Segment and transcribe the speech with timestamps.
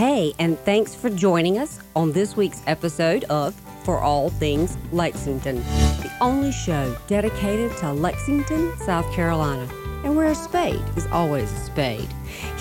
[0.00, 3.54] Hey, and thanks for joining us on this week's episode of
[3.84, 9.68] For All Things Lexington, the only show dedicated to Lexington, South Carolina,
[10.02, 12.08] and where a spade is always a spade.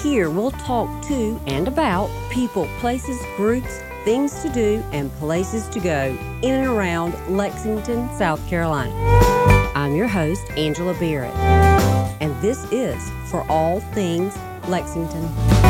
[0.03, 5.79] Here we'll talk to and about people, places, groups, things to do, and places to
[5.79, 8.93] go in and around Lexington, South Carolina.
[9.75, 11.33] I'm your host, Angela Barrett,
[12.19, 13.01] and this is
[13.31, 14.37] For All Things
[14.67, 15.68] Lexington.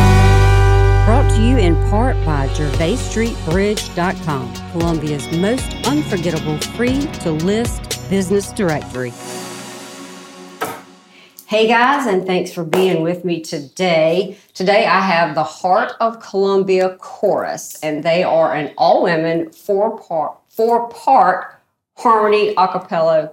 [1.10, 9.12] Brought to you in part by GervaisStreetBridge.com, Columbia's most unforgettable free to list business directory.
[11.48, 14.38] Hey guys, and thanks for being with me today.
[14.54, 19.98] Today I have the Heart of Columbia Chorus, and they are an all women four
[19.98, 21.60] part four part
[21.98, 23.32] harmony a cappella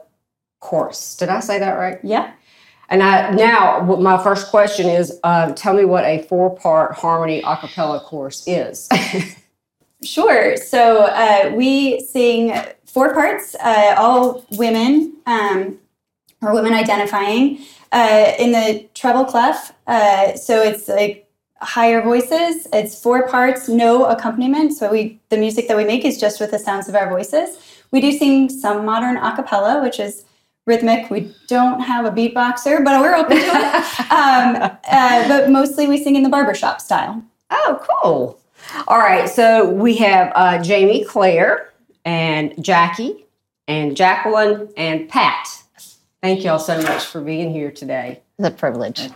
[0.61, 1.15] chorus.
[1.15, 1.99] Did I say that right?
[2.03, 2.33] Yeah.
[2.89, 7.43] And I now my first question is, uh, tell me what a four part harmony
[7.45, 8.89] a cappella chorus is.
[10.05, 10.57] sure.
[10.57, 15.79] So uh, we sing four parts, uh, all women um,
[16.43, 17.59] or women identifying
[17.93, 19.73] uh, in the treble clef.
[19.87, 21.29] Uh, so it's like
[21.61, 22.69] higher voices.
[22.73, 24.75] It's four parts, no accompaniment.
[24.75, 27.59] So we the music that we make is just with the sounds of our voices.
[27.91, 30.25] We do sing some modern a cappella, which is
[30.67, 31.11] rhythmic.
[31.11, 34.01] We don't have a beatboxer, but we're open to it.
[34.11, 37.23] um, uh, but mostly we sing in the barbershop style.
[37.51, 38.41] Oh, cool.
[38.89, 39.29] All right.
[39.29, 41.73] So we have uh, Jamy Claire
[42.05, 43.27] and Jackie
[43.69, 45.49] and Jacqueline and Pat.
[46.23, 48.21] Thank you all so much for being here today.
[48.39, 49.09] It's a privilege.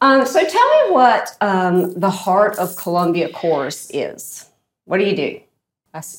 [0.00, 4.48] Um, so tell me what um, the Heart of Columbia Chorus is.
[4.86, 5.40] What do you do?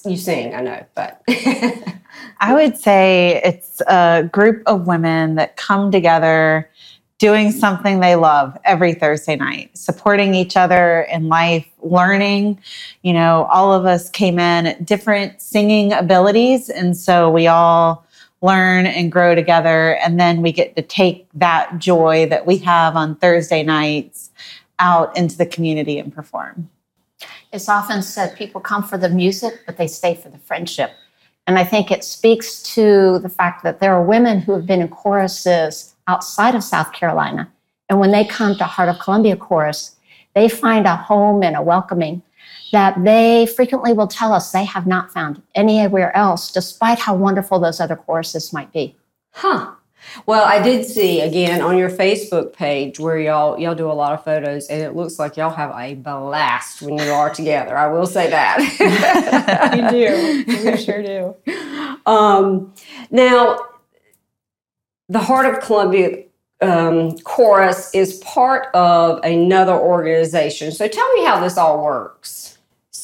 [0.06, 1.24] you sing, I know, but.
[2.40, 6.70] I would say it's a group of women that come together
[7.18, 12.60] doing something they love every Thursday night, supporting each other in life, learning.
[13.04, 16.70] You know, all of us came in different singing abilities.
[16.70, 18.06] And so we all
[18.42, 19.98] learn and grow together.
[19.98, 24.32] And then we get to take that joy that we have on Thursday nights
[24.80, 26.70] out into the community and perform.
[27.52, 30.92] It's often said people come for the music, but they stay for the friendship.
[31.50, 34.82] And I think it speaks to the fact that there are women who have been
[34.82, 37.52] in choruses outside of South Carolina.
[37.90, 39.96] And when they come to Heart of Columbia Chorus,
[40.36, 42.22] they find a home and a welcoming
[42.72, 47.60] that they frequently will tell us they have not found anywhere else, despite how wonderful
[47.60, 48.96] those other choruses might be.
[49.32, 49.72] Huh.
[50.26, 54.14] Well, I did see again on your Facebook page where y'all y'all do a lot
[54.14, 57.78] of photos, and it looks like y'all have a blast when you are together.
[57.78, 58.60] I will say that.
[59.74, 60.70] we do.
[60.70, 61.36] We sure do.
[62.06, 62.74] Um,
[63.12, 63.60] now,
[65.08, 66.26] the Heart of Columbia
[66.62, 70.72] um, Chorus is part of another organization.
[70.72, 72.59] So tell me how this all works.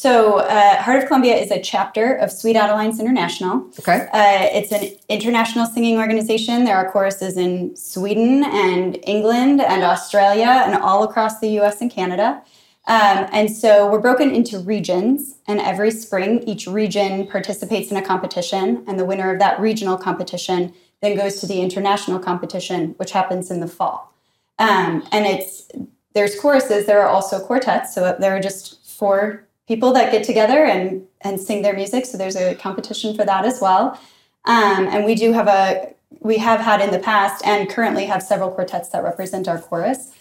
[0.06, 3.68] So, uh, Heart of Columbia is a chapter of Sweet Adelines International.
[3.80, 4.08] Okay.
[4.14, 6.64] Uh, it's an international singing organization.
[6.64, 11.90] There are choruses in Sweden and England and Australia and all across the US and
[11.90, 12.44] Canada.
[12.86, 18.04] Um, and so we're broken into regions, and every spring, each region participates in a
[18.04, 23.10] competition, and the winner of that regional competition then goes to the international competition, which
[23.10, 24.14] happens in the fall.
[24.60, 25.68] Um, and it's
[26.14, 26.86] there's choruses.
[26.86, 31.40] There are also quartets, so there are just four people that get together and and
[31.40, 32.06] sing their music.
[32.06, 34.00] So there's a competition for that as well.
[34.46, 38.22] Um, and we do have a we have had in the past and currently have
[38.22, 40.12] several quartets that represent our chorus.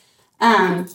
[0.41, 0.89] Um,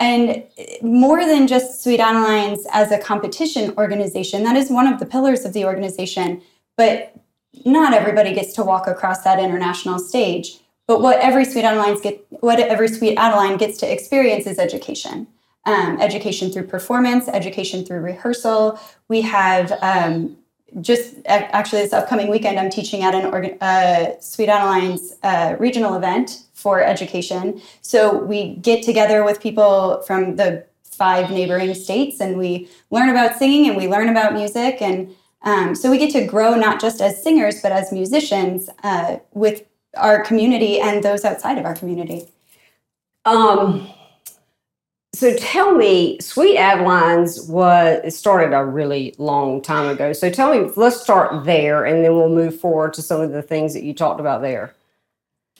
[0.00, 0.42] and
[0.82, 5.44] more than just Sweet Adelines as a competition organization, that is one of the pillars
[5.44, 6.42] of the organization.
[6.76, 7.14] But
[7.64, 10.58] not everybody gets to walk across that international stage.
[10.88, 15.28] But what every Sweet Adelines get, what every Sweet Adeline gets to experience is education
[15.66, 18.78] um, education through performance, education through rehearsal.
[19.08, 20.36] We have um,
[20.80, 25.94] just actually this upcoming weekend, I'm teaching at an organ, uh, Sweet Adelines uh, regional
[25.94, 27.60] event for education.
[27.82, 33.36] So we get together with people from the five neighboring states and we learn about
[33.36, 34.80] singing and we learn about music.
[34.80, 39.18] And um, so we get to grow not just as singers, but as musicians uh,
[39.32, 39.64] with
[39.96, 42.28] our community and those outside of our community.
[43.24, 43.88] Um,
[45.14, 50.12] so tell me, Sweet Adelines was it started a really long time ago.
[50.12, 53.42] So tell me, let's start there, and then we'll move forward to some of the
[53.42, 54.74] things that you talked about there.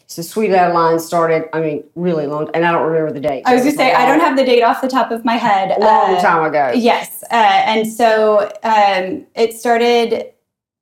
[0.06, 3.42] So Sweet Adelines started, I mean, really long, and I don't remember the date.
[3.46, 5.36] I was going to say I don't have the date off the top of my
[5.36, 5.76] head.
[5.76, 6.72] A long uh, time ago.
[6.74, 10.32] Yes, uh, and so um, it started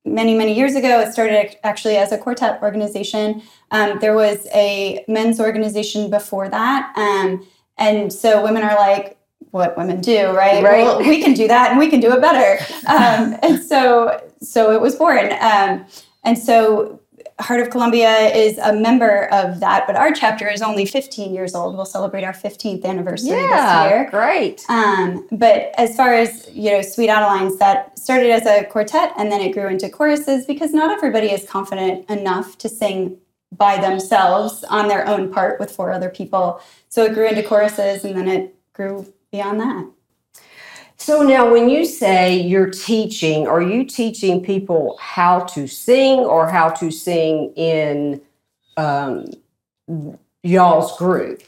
[0.04, 1.00] many many years ago.
[1.00, 3.42] It started actually as a quartet organization.
[3.70, 6.92] Um, there was a men's organization before that.
[6.96, 7.46] Um,
[7.78, 9.18] and so women are like,
[9.50, 10.62] what women do, right?
[10.62, 10.82] Right.
[10.84, 12.62] Well, we can do that and we can do it better.
[12.84, 15.32] Um, and so, so it was born.
[15.40, 15.86] Um,
[16.24, 17.00] and so,
[17.38, 21.54] Heart of Columbia is a member of that, but our chapter is only 15 years
[21.54, 21.76] old.
[21.76, 24.08] We'll celebrate our 15th anniversary this year.
[24.10, 24.64] great.
[24.68, 29.30] Um, but as far as you know, Sweet Adelines, that started as a quartet and
[29.30, 33.16] then it grew into choruses because not everybody is confident enough to sing
[33.56, 36.60] by themselves on their own part with four other people.
[36.88, 39.90] So it grew into choruses and then it grew beyond that.
[40.96, 46.48] So now, when you say you're teaching, are you teaching people how to sing or
[46.48, 48.20] how to sing in
[48.76, 49.26] um,
[50.44, 51.42] y'all's group?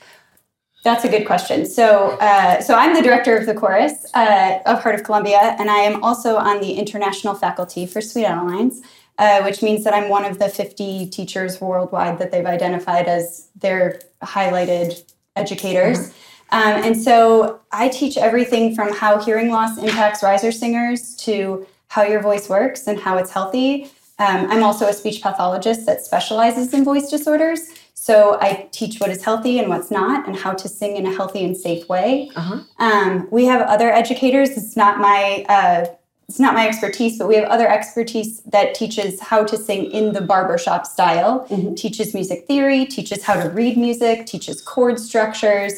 [0.83, 1.67] That's a good question.
[1.67, 5.71] So, uh, so I'm the director of the chorus uh, of Heart of Columbia, and
[5.71, 8.81] I am also on the international faculty for Sweet Adelines,
[9.19, 13.49] uh, which means that I'm one of the 50 teachers worldwide that they've identified as
[13.57, 15.03] their highlighted
[15.37, 16.13] educators.
[16.51, 22.03] Um, and so I teach everything from how hearing loss impacts riser singers to how
[22.03, 23.91] your voice works and how it's healthy.
[24.19, 27.61] Um, I'm also a speech pathologist that specializes in voice disorders.
[27.95, 31.13] So I teach what is healthy and what's not, and how to sing in a
[31.13, 32.31] healthy and safe way.
[32.37, 32.61] Uh-huh.
[32.79, 34.51] Um, we have other educators.
[34.51, 35.87] It's not my uh,
[36.29, 40.13] it's not my expertise, but we have other expertise that teaches how to sing in
[40.13, 41.77] the barbershop style, Mhm.
[41.77, 45.73] teaches music theory, teaches how to read music, teaches chord structures.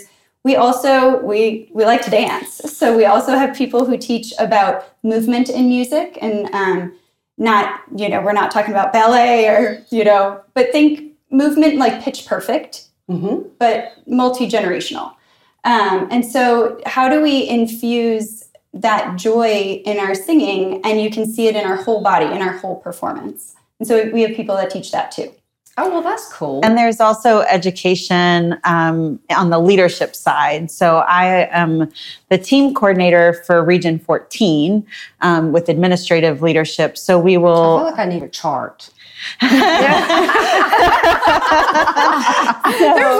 [0.44, 4.84] We also we we like to dance, so we also have people who teach about
[5.02, 6.92] movement in music, and um,
[7.38, 12.00] not you know we're not talking about ballet or you know, but think movement like
[12.02, 13.48] pitch perfect Mm-hmm.
[13.58, 15.12] but multi generational.
[15.64, 18.44] Um, and so, how do we infuse
[18.80, 20.80] that joy in our singing?
[20.84, 23.54] And you can see it in our whole body, in our whole performance.
[23.78, 25.32] And so, we have people that teach that too.
[25.78, 26.60] Oh, well, that's cool.
[26.64, 30.70] And there's also education um, on the leadership side.
[30.70, 31.92] So I am
[32.30, 34.86] the team coordinator for Region 14
[35.20, 36.96] um, with administrative leadership.
[36.96, 37.76] So we will.
[37.76, 38.88] I feel like I need a chart.
[39.40, 39.50] There's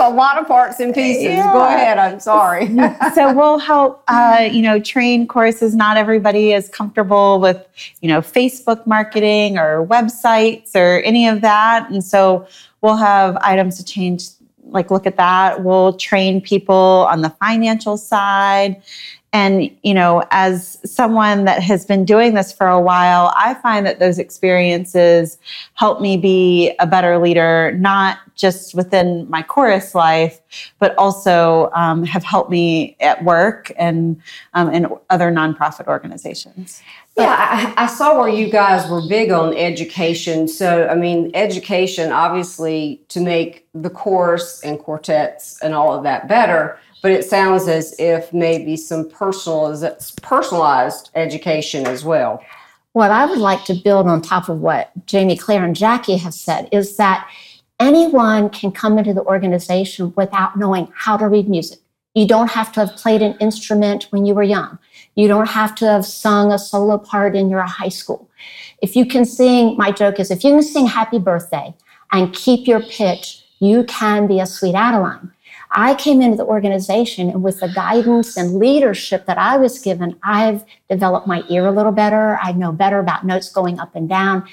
[0.00, 1.37] a lot of parts and pieces.
[1.37, 1.98] Go ahead.
[1.98, 2.66] I'm sorry.
[3.14, 7.66] so we'll help uh, you know train courses not everybody is comfortable with
[8.00, 12.46] you know facebook marketing or websites or any of that and so
[12.81, 14.28] we'll have items to change
[14.64, 18.82] like look at that we'll train people on the financial side
[19.32, 23.87] and you know as someone that has been doing this for a while i find
[23.87, 25.38] that those experiences
[25.75, 30.40] help me be a better leader not just within my chorus life
[30.78, 34.20] but also um, have helped me at work and
[34.55, 36.82] um, in other nonprofit organizations.
[37.17, 37.34] Yeah,
[37.76, 40.49] I, I saw where you guys were big on education.
[40.49, 46.28] So, I mean, education obviously to make the chorus and quartets and all of that
[46.28, 46.78] better.
[47.06, 52.42] But it sounds as if maybe some personalized, personalized education as well.
[52.94, 56.34] What I would like to build on top of what Jamy, Claire, and Jackie have
[56.34, 57.30] said is that
[57.78, 61.78] anyone can come into the organization without knowing how to read music.
[62.16, 64.76] You don't have to have played an instrument when you were young.
[65.14, 68.28] You don't have to have sung a solo part in your high school.
[68.82, 71.72] If you can sing, my joke is if you can sing happy birthday
[72.10, 75.30] and keep your pitch, you can be a sweet Adeline.
[75.78, 80.19] I came into the organization and with the guidance and leadership that I was given,
[80.23, 82.38] I've developed my ear a little better.
[82.43, 84.49] I know better about notes going up and down.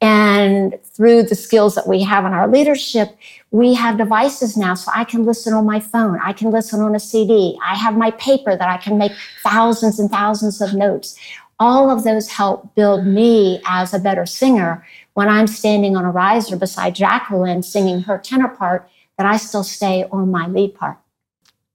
[0.00, 3.16] And through the skills that we have in our leadership,
[3.52, 6.18] we have devices now so I can listen on my phone.
[6.20, 7.56] I can listen on a CD.
[7.64, 9.12] I have my paper that I can make
[9.44, 11.16] thousands and thousands of notes.
[11.60, 16.10] All of those help build me as a better singer when I'm standing on a
[16.10, 20.98] riser beside Jacqueline singing her tenor part, that I still stay on my lead part.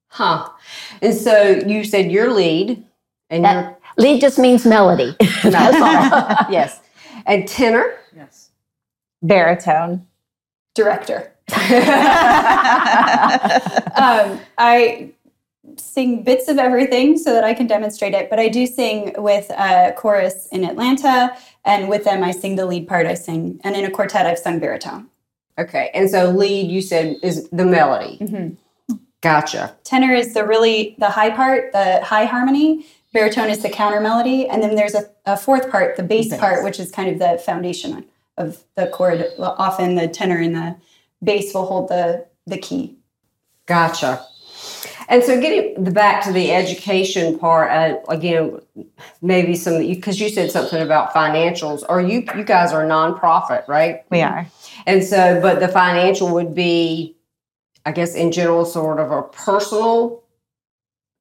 [0.07, 0.49] Huh.
[1.01, 2.83] And so you said your lead
[3.29, 5.15] and That lead just means melody.
[5.43, 6.47] your That's all.
[6.51, 6.81] yes.
[7.25, 7.95] And tenor.
[8.15, 8.49] Yes.
[9.21, 10.05] Baritone.
[10.75, 11.31] Director.
[11.51, 11.59] um,
[14.57, 15.11] I
[15.77, 19.49] sing bits of everything so that I can demonstrate it, but I do sing with
[19.51, 23.07] a chorus in Atlanta, and with them I sing the lead part.
[23.07, 25.08] I sing, and in a quartet I've sung baritone.
[25.59, 25.91] Okay.
[25.93, 28.17] And so lead, you said, is the melody.
[29.21, 29.75] Gotcha.
[29.83, 32.85] Tenor is the really the high part, the high harmony.
[33.11, 36.39] Baritone is the counter melody, and then there's a, a fourth part, the bass, Bass.
[36.39, 38.05] part, which is kind of the foundation
[38.37, 39.25] of the chord.
[39.39, 40.75] Often the tenor and the
[41.23, 42.95] bass will hold the the key.
[43.65, 44.25] Gotcha.
[45.09, 48.59] And so getting back to the education part, uh, again,
[49.23, 51.83] maybe some, because you said something about financials.
[51.89, 54.03] Are you, you guys are a nonprofit, right?
[54.11, 54.45] We are.
[54.85, 57.15] And so, but the financial would be,
[57.85, 60.23] I guess, in general, sort of a personal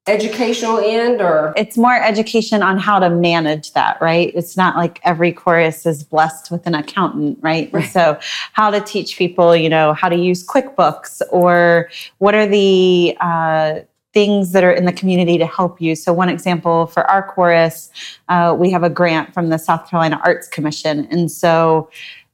[0.07, 1.53] educational end or?
[1.55, 4.31] it's more education on how to manage that, right?
[4.35, 7.71] It's not like every chorus is blessed with an accountant, right?
[7.71, 7.89] Right.
[7.89, 8.17] so,
[8.53, 13.79] how to teach people, you know, how to use QuickBooks or what are the uh,
[14.13, 15.95] things that are in the community to help you.
[15.95, 17.89] So, one example for our chorus,
[18.27, 21.07] uh, we have a grant from the South Carolina Arts Commission.
[21.11, 21.89] And so,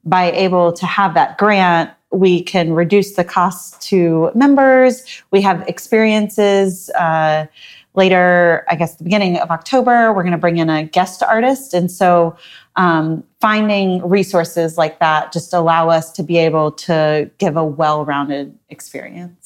[0.06, 5.04] by able to have that grant, we can reduce the costs to members.
[5.32, 6.90] We have experiences.
[6.92, 7.48] Uh,
[7.96, 11.74] later, I guess the beginning of October, we're going to bring in a guest artist.
[11.74, 12.36] And so
[12.76, 18.58] um, finding resources like that just allow us to be able to give a well-rounded
[18.70, 19.45] experience.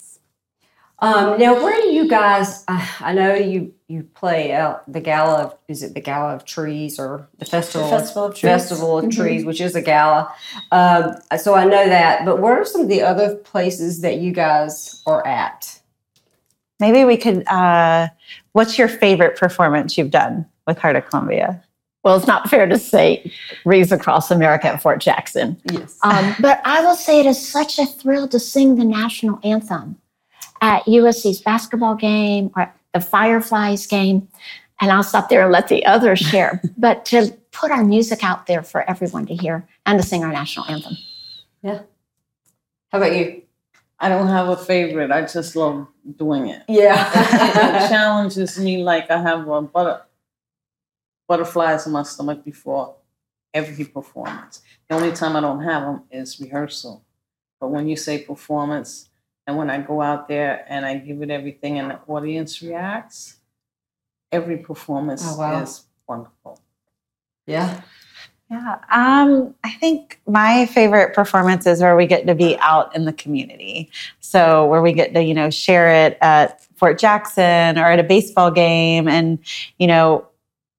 [1.02, 2.64] Um, now, where do you guys?
[2.68, 5.44] Uh, I know you you play out the gala.
[5.46, 7.90] Of, is it the gala of trees or the festival?
[7.90, 8.42] Festival of Trees.
[8.42, 9.16] Festival of Mhm.
[9.16, 10.32] Trees, which is a gala.
[10.72, 12.26] Um, so I know that.
[12.26, 15.80] But where are some of the other places that you guys are at?
[16.80, 18.08] Maybe we could, uh,
[18.54, 21.62] what's your favorite performance you've done with Heart of Columbia?
[22.04, 23.30] Well, it's not fair to say
[23.66, 25.60] Wreaths Across America at Fort Jackson.
[25.72, 25.98] Yes.
[26.04, 29.98] Um, but I will say it is such a thrill to sing the national anthem
[30.62, 34.28] at USC's basketball game or the Fireflies game.
[34.82, 36.62] And I'll stop there and let the others share.
[36.78, 40.32] but to put our music out there for everyone to hear and to sing our
[40.32, 40.98] national anthem.
[41.62, 41.82] Yeah.
[42.92, 43.44] How about you?
[44.00, 45.12] I don't have a favorite.
[45.12, 46.64] I just love doing it.
[46.70, 47.10] Yeah.
[47.14, 50.02] it challenges me like I have a butter,
[51.28, 52.96] butterflies in my stomach before
[53.54, 54.62] every performance.
[54.88, 57.04] The only time I don't have them is rehearsal.
[57.60, 59.09] But when you say performance,
[59.50, 63.38] and when I go out there and I give it everything and the audience reacts,
[64.32, 65.64] every performance Oh, wow.
[65.64, 66.60] is wonderful.
[67.48, 67.82] yeah.
[68.52, 73.06] Yeah, um, I think my favorite performance is where we get to be out in
[73.06, 73.92] the community.
[74.22, 78.04] So where we get to, you know, share it at Fort Jackson or at a
[78.04, 79.38] baseball game, and
[79.78, 80.28] you know,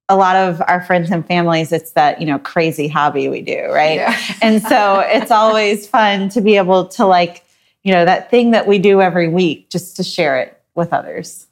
[0.08, 3.66] a lot of our friends and families, it's that you know crazy hobby we do,
[3.70, 3.96] right?
[3.98, 4.18] Yeah.
[4.42, 7.44] and so it's always fun to be able to like,
[7.82, 11.46] you know, that thing that we do every week, just to share it with others.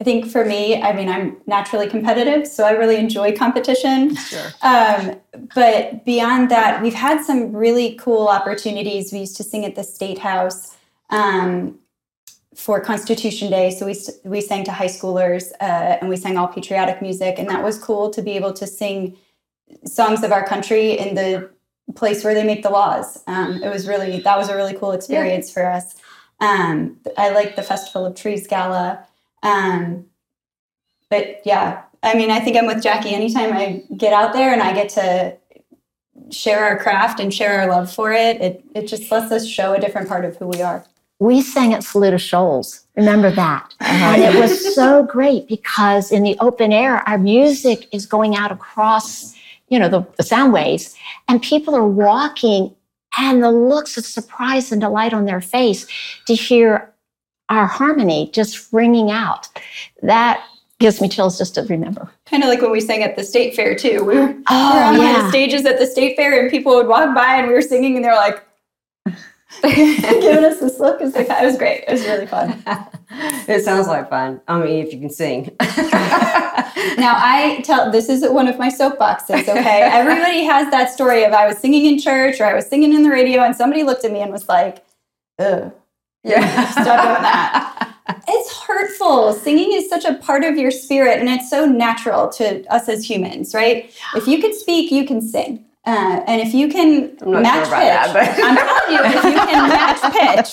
[0.00, 4.14] I think for me, I mean, I'm naturally competitive, so I really enjoy competition.
[4.14, 4.48] Sure.
[4.60, 5.18] Um,
[5.54, 9.10] but beyond that, we've had some really cool opportunities.
[9.10, 10.76] We used to sing at the State House
[11.08, 11.78] um,
[12.54, 13.70] for Constitution Day.
[13.70, 17.38] So we, we sang to high schoolers uh, and we sang all patriotic music.
[17.38, 19.16] And that was cool to be able to sing
[19.84, 21.50] songs of our country in the
[21.94, 23.22] place where they make the laws.
[23.26, 25.94] Um, it was really, that was a really cool experience for us.
[26.40, 29.06] Um, I like the Festival of Trees Gala.
[29.42, 30.06] Um,
[31.08, 33.14] but yeah, I mean, I think I'm with Jackie.
[33.14, 35.36] Anytime I get out there and I get to
[36.30, 39.74] share our craft and share our love for it, it, it just lets us show
[39.74, 40.84] a different part of who we are.
[41.18, 42.84] We sang at Saluda Shoals.
[42.96, 43.74] Remember that?
[43.80, 48.52] And it was so great because in the open air, our music is going out
[48.52, 49.34] across,
[49.68, 50.96] you know, the, the sound waves,
[51.28, 52.74] and people are walking,
[53.18, 55.86] and the looks of surprise and delight on their face
[56.26, 56.92] to hear
[57.48, 59.48] our harmony just ringing out.
[60.02, 60.44] That
[60.78, 62.10] gives me chills just to remember.
[62.26, 64.04] Kind of like when we sang at the state fair too.
[64.04, 66.74] We were, we were Oh, on of the stages at the state fair, and people
[66.74, 68.45] would walk by, and we were singing, and they were like
[69.62, 71.00] giving us this look.
[71.00, 71.84] It was, like, it was great.
[71.86, 72.62] It was really fun.
[73.48, 74.40] it sounds like fun.
[74.48, 75.56] I mean, if you can sing.
[76.98, 79.48] Now I tell this is one of my soapboxes.
[79.48, 82.92] Okay, everybody has that story of I was singing in church or I was singing
[82.94, 84.84] in the radio, and somebody looked at me and was like,
[85.38, 85.72] "Ugh."
[86.22, 86.70] yeah.
[86.70, 87.94] Stop doing that.
[88.28, 89.32] It's hurtful.
[89.32, 93.08] Singing is such a part of your spirit, and it's so natural to us as
[93.08, 93.92] humans, right?
[94.14, 95.64] If you can speak, you can sing.
[95.86, 99.68] Uh, and if you can match sure pitch, that, I'm telling you, if you can
[99.68, 100.50] match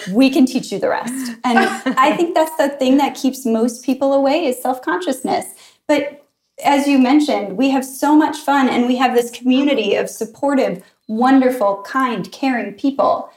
[0.08, 1.36] pitch, we can teach you the rest.
[1.44, 1.58] And
[1.96, 5.54] I think that's the thing that keeps most people away is self consciousness.
[5.86, 6.24] But
[6.64, 10.82] as you mentioned, we have so much fun, and we have this community of supportive,
[11.06, 13.30] wonderful, kind, caring people.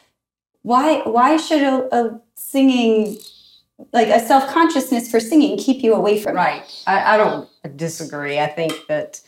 [0.63, 1.01] Why?
[1.01, 3.17] Why should a, a singing,
[3.93, 6.39] like a self consciousness for singing, keep you away from it?
[6.39, 6.83] Right.
[6.87, 8.39] I, I don't disagree.
[8.39, 9.21] I think that,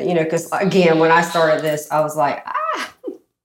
[0.00, 2.92] you know, because again, when I started this, I was like, ah,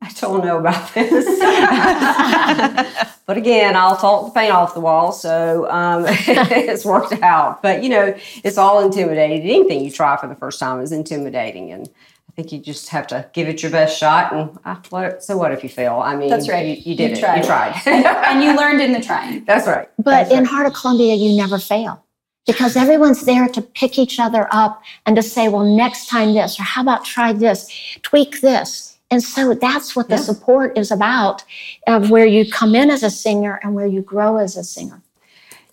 [0.02, 1.26] I don't know about this.
[3.26, 5.12] but again, I'll talk the paint off the wall.
[5.12, 7.62] So um, it's worked out.
[7.62, 9.42] But, you know, it's all intimidating.
[9.42, 11.72] Anything you try for the first time is intimidating.
[11.72, 11.90] And
[12.30, 14.32] I think you just have to give it your best shot.
[14.32, 16.00] And ah, what, so what if you fail?
[16.00, 16.66] I mean, That's right.
[16.66, 17.20] You, you did You it.
[17.20, 17.38] tried.
[17.40, 17.82] You tried.
[17.88, 19.44] and, and you learned in the trying.
[19.46, 19.90] That's right.
[19.98, 20.48] But That's in right.
[20.48, 22.06] Heart of Columbia, you never fail
[22.48, 26.60] because everyone's there to pick each other up and to say, well, next time this,
[26.60, 27.70] or how about try this,
[28.02, 28.98] tweak this.
[29.12, 30.22] And so that's what the Yeah.
[30.22, 31.44] support is about
[31.86, 35.02] of where you come in as a singer and where you grow as a singer.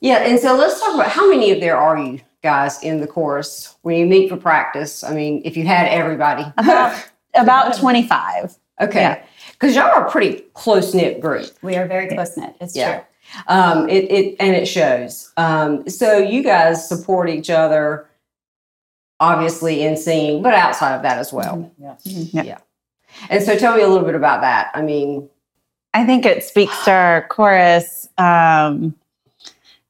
[0.01, 3.07] Yeah, and so let's talk about how many of there are you guys in the
[3.07, 5.03] chorus when you meet for practice?
[5.03, 6.45] I mean, if you had everybody.
[6.59, 7.03] About
[7.37, 8.55] about 25.
[8.81, 9.01] okay.
[9.01, 9.23] yeah.
[9.53, 11.47] Because y'all are a pretty close knit group.
[11.63, 12.55] We are very close knit.
[12.61, 12.97] It's Yeah.
[12.99, 13.05] true.
[13.49, 15.33] Um, it, it and it shows.
[15.37, 18.09] Um, so you guys support each other,
[19.21, 21.73] obviously in singing, but outside of that as well.
[21.79, 22.01] Yes.
[22.05, 22.59] Yeah.
[23.31, 24.71] And so tell me a little bit about that.
[24.75, 25.29] I mean,
[25.95, 28.09] I think it speaks to our chorus.
[28.19, 28.95] Um,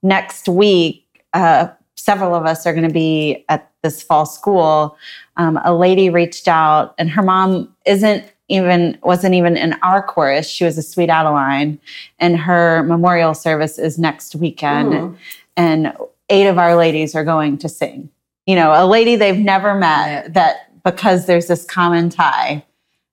[0.03, 4.97] next week, uh, several of us are going to be at this fall school.
[5.37, 10.49] Um, a lady reached out, and her mom isn't even wasn't even in our chorus.
[10.49, 11.79] She was a Sweet Adeline,
[12.19, 14.93] and her memorial service is next weekend.
[14.93, 15.17] mm,
[15.57, 15.93] and
[16.31, 18.11] eight of our ladies are going to sing.
[18.47, 22.65] You know, a lady they've never met that because there's this common tie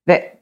[0.07, 0.41] that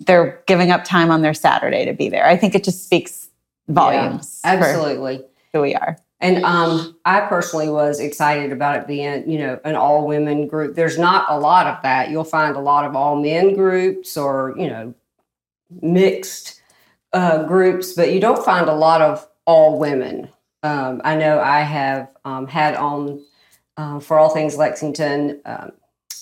[0.00, 2.26] they're giving up time on their Saturday to be there.
[2.26, 3.28] I think it just speaks
[3.68, 5.24] volumes yeah, absolutely.
[5.52, 5.98] who we are.
[6.22, 10.76] And um, I personally was excited about it being, you know, an all women group.
[10.76, 12.10] There's not a lot of that.
[12.10, 14.94] You'll find a lot of all men groups or, you know,
[15.82, 16.62] mixed
[17.12, 20.28] uh, groups, but you don't find a lot of all women.
[20.62, 23.24] Um, I know I have um, had on
[23.76, 25.72] uh, for all things Lexington um,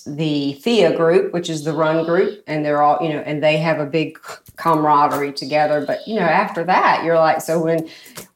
[0.07, 3.57] the Thea group, which is the run group, and they're all, you know, and they
[3.57, 4.19] have a big
[4.55, 5.85] camaraderie together.
[5.85, 7.87] But you know, after that, you're like, so when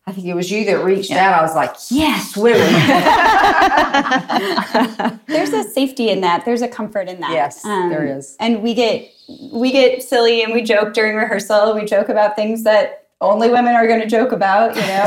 [0.08, 2.62] I think it was you that reached out, I was like, yes, women.
[5.28, 6.46] There's a safety in that.
[6.46, 7.32] There's a comfort in that.
[7.32, 8.38] Yes, Um, there is.
[8.40, 9.10] And we get
[9.52, 11.74] we get silly and we joke during rehearsal.
[11.74, 14.76] We joke about things that only women are going to joke about.
[14.76, 15.06] You know.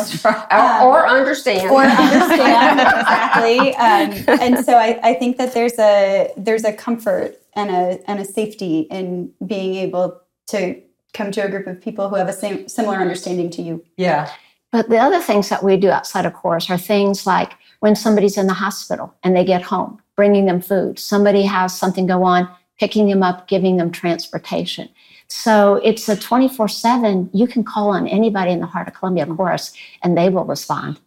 [0.84, 1.70] or, or understand.
[1.70, 3.76] or understand exactly.
[3.76, 8.18] Um, and so I, I think that there's a there's a comfort and a and
[8.18, 10.80] a safety in being able to
[11.14, 13.84] come to a group of people who have a same similar understanding to you.
[13.96, 14.28] yeah.
[14.70, 18.36] But the other things that we do outside of chorus are things like when somebody's
[18.36, 20.98] in the hospital and they get home, bringing them food.
[20.98, 22.48] Somebody has something go on,
[22.78, 24.88] picking them up, giving them transportation.
[25.28, 27.30] So it's a 24 7.
[27.32, 30.98] You can call on anybody in the Heart of Columbia chorus and they will respond.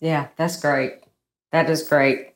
[0.00, 0.94] Yeah, that's great.
[1.52, 2.31] That is great.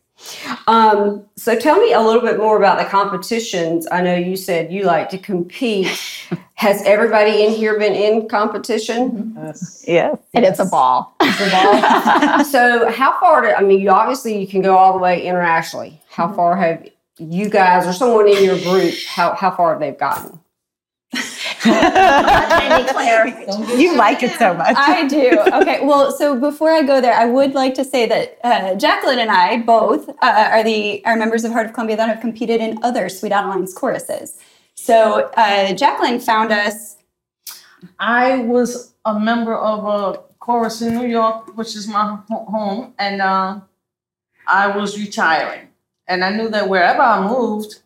[0.66, 3.86] Um, so tell me a little bit more about the competitions.
[3.90, 5.86] I know you said you like to compete.
[6.54, 9.34] Has everybody in here been in competition?
[9.36, 9.84] Yes.
[9.86, 10.16] Yes.
[10.32, 11.14] And it's a ball.
[11.20, 16.00] so how far do I mean you obviously you can go all the way internationally.
[16.08, 19.90] How far have you guys or someone in your group how how far have they
[19.90, 20.40] gotten?
[23.78, 24.76] You like it so much.
[24.76, 25.38] I do.
[25.52, 25.84] Okay.
[25.84, 29.30] Well, so before I go there, I would like to say that uh, Jacqueline and
[29.30, 32.82] I both uh, are the are members of Heart of Columbia that have competed in
[32.82, 34.38] other Sweet Adeline's choruses.
[34.74, 36.96] So uh, Jacqueline found us.
[37.98, 43.20] I was a member of a chorus in New York, which is my home, and
[43.20, 43.60] uh,
[44.46, 45.68] I was retiring.
[46.08, 47.82] And I knew that wherever I moved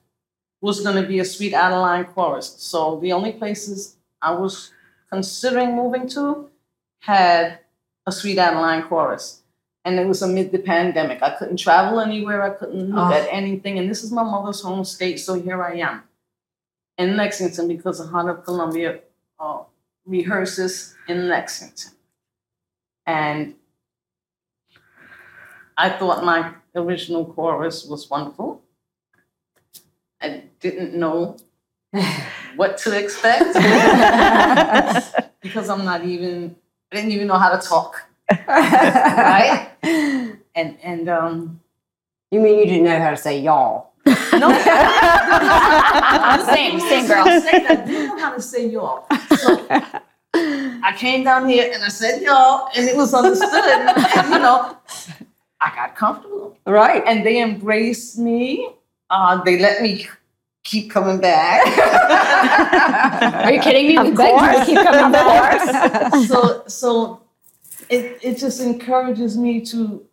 [0.60, 2.54] was going to be a Sweet Adeline chorus.
[2.58, 4.72] So the only places I was
[5.10, 6.48] considering moving to
[7.00, 7.60] had
[8.06, 9.42] a Sweet Adeline chorus.
[9.84, 11.22] And it was amid the pandemic.
[11.22, 13.14] I couldn't travel anywhere, I couldn't look Oh.
[13.14, 13.78] at anything.
[13.78, 16.02] And this is my mother's home state, so here I am
[16.98, 19.00] in Lexington because the Heart of Columbia
[19.38, 19.60] uh,
[20.04, 21.92] rehearses in Lexington.
[23.06, 23.54] And
[25.78, 28.59] I thought my original chorus was wonderful.
[30.22, 31.36] I didn't know
[32.56, 33.54] what to expect
[35.40, 36.54] because I'm not even,
[36.92, 38.02] I didn't even know how to talk,
[38.46, 39.70] right?
[40.54, 41.60] And, and, um,
[42.30, 43.90] You mean you didn't know how to say y'all?
[44.06, 44.50] no.
[46.54, 47.28] Same, same girl.
[47.28, 47.70] I say that.
[47.70, 49.06] I didn't know how to say y'all.
[49.36, 49.66] So
[50.34, 53.50] I came down here and I said y'all, and it was understood.
[53.52, 54.76] And, you know,
[55.60, 56.56] I got comfortable.
[56.66, 57.02] Right.
[57.06, 58.70] And they embraced me.
[59.10, 60.06] Uh, they let me
[60.64, 61.66] keep coming back.
[63.44, 64.10] Are you kidding me?
[64.10, 66.14] We begged you to keep coming back.
[66.26, 67.22] so so
[67.88, 70.06] it, it just encourages me to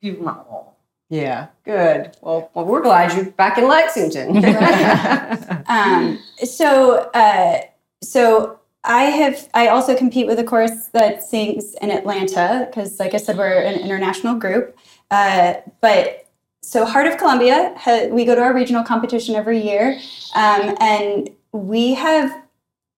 [0.00, 0.78] give my all.
[1.10, 2.16] Yeah, good.
[2.20, 4.44] Well, well, we're glad you're back in Lexington.
[5.68, 7.60] Um, so, uh,
[8.02, 9.50] so I have.
[9.52, 13.60] I also compete with a chorus that sings in Atlanta because, like I said, we're
[13.60, 14.78] an international group.
[15.10, 16.27] Uh, but
[16.62, 17.74] so Heart of Columbia,
[18.10, 19.98] we go to our regional competition every year,
[20.34, 22.44] um, and we have.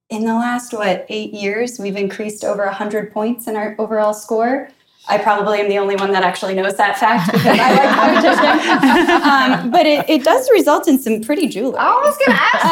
[0.09, 4.69] In the last what eight years, we've increased over hundred points in our overall score.
[5.09, 9.63] I probably am the only one that actually knows that fact because I like competition.
[9.65, 11.79] um, but it, it does result in some pretty jewelry.
[11.79, 12.63] I was going to ask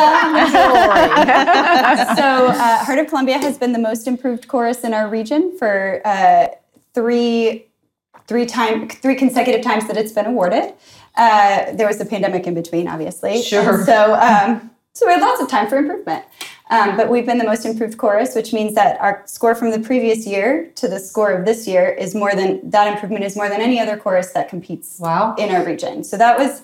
[1.27, 2.17] that.
[2.19, 6.03] so uh, Heart of Columbia has been the most improved chorus in our region for
[6.05, 6.49] uh,
[6.93, 7.68] three
[8.29, 10.75] three time three consecutive times that it's been awarded.
[11.17, 13.43] Uh, there was a pandemic in between, obviously.
[13.43, 13.77] Sure.
[13.77, 16.25] And so um, so we had lots of time for improvement.
[16.71, 19.79] Um, but we've been the most improved chorus, which means that our score from the
[19.81, 23.49] previous year to the score of this year is more than that improvement is more
[23.49, 25.35] than any other chorus that competes Wow.
[25.39, 26.05] in our region.
[26.05, 26.63] So that was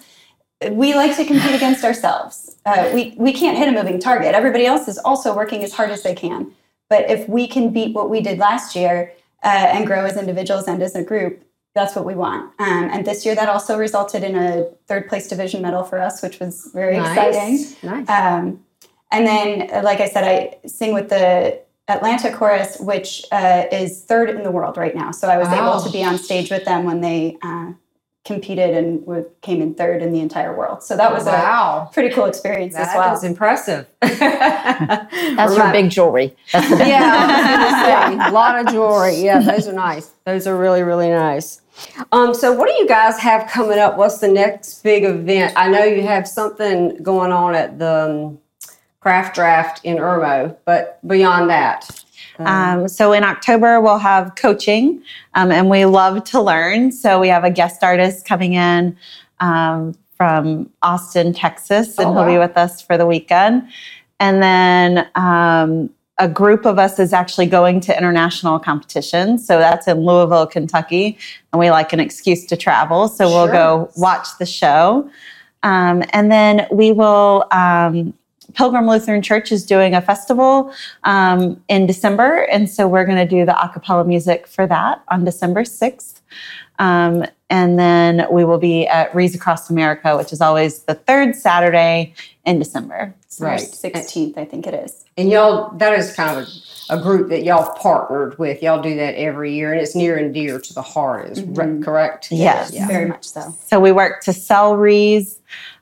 [0.70, 2.56] we like to compete against ourselves.
[2.66, 4.34] Uh, we we can't hit a moving target.
[4.34, 6.52] Everybody else is also working as hard as they can.
[6.90, 10.68] But if we can beat what we did last year uh, and grow as individuals
[10.68, 11.42] and as a group,
[11.74, 12.52] that's what we want.
[12.60, 16.22] Um, and this year, that also resulted in a third place division medal for us,
[16.22, 17.56] which was very exciting.
[17.56, 17.82] Nice.
[17.82, 18.08] Nice.
[18.08, 18.64] Um,
[19.10, 24.02] and then, uh, like I said, I sing with the Atlanta Chorus, which uh, is
[24.04, 25.10] third in the world right now.
[25.10, 25.72] So I was Wow.
[25.74, 27.72] able to be on stage with them when they uh,
[28.24, 30.82] competed and w- came in third in the entire world.
[30.82, 31.88] So that was wow.
[31.90, 33.14] a pretty cool experience as That well.
[33.14, 33.86] is impressive.
[34.00, 36.34] That's your big jewelry.
[36.52, 39.16] That's the big Yeah, I was say, a lot of jewelry.
[39.16, 40.12] Yeah, those are nice.
[40.24, 41.60] Those are really, really nice.
[42.12, 43.96] Um, so, what do you guys have coming up?
[43.96, 45.52] What's the next big event?
[45.56, 48.38] I know you have something going on at the um,
[49.00, 51.88] craft draft in Irmo, but beyond that,
[52.38, 55.02] Um, so in October, we'll have coaching,
[55.34, 56.90] um, and we love to learn.
[56.90, 58.96] So we have a guest artist coming in
[59.40, 63.68] um, from Austin, Texas, and Oh, he'll be with us for the weekend.
[64.20, 69.46] And then um, a group of us is actually going to international competitions.
[69.46, 71.18] So that's in Louisville, Kentucky,
[71.52, 73.08] and we like an excuse to travel.
[73.08, 73.52] So we'll Sure.
[73.52, 75.10] go watch the show.
[75.62, 77.46] Um, and then we will.
[77.50, 78.14] Um,
[78.52, 80.72] Pilgrim Lutheran Church is doing a festival
[81.04, 85.02] um, in December, and so we're going to do the a cappella music for that
[85.08, 86.20] on December 6th.
[86.78, 91.36] Um, and then we will be at Wreaths Across America, which is always the third
[91.36, 93.14] Saturday in December.
[93.40, 93.60] Right.
[93.60, 93.60] Right.
[93.60, 95.04] 16th, I think it is.
[95.16, 96.46] and y'all, that is kind of
[96.90, 98.62] a, a group that y'all partnered with.
[98.62, 101.30] Y'all do that every year, and it's near and dear to the heart.
[101.30, 101.84] Is re- Mhm.
[101.84, 102.30] correct?
[102.30, 102.72] Yes.
[102.72, 102.86] Yeah.
[102.88, 103.54] Very much so.
[103.66, 105.38] So we work to sell wreaths.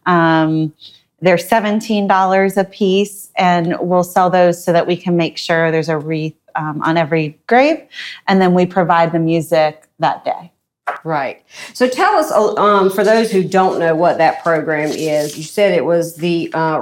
[0.06, 0.72] Um,
[1.20, 5.88] they're $17 a piece, and we'll sell those so that we can make sure there's
[5.88, 7.80] a wreath um, on every grave.
[8.28, 10.51] And then we provide the music that day.
[11.04, 11.44] Right.
[11.74, 15.44] So tell us, uh, um, for those who don't know what that program is, you
[15.44, 16.80] said it was the uh,